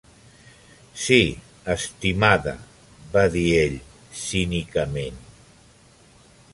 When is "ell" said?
3.61-3.79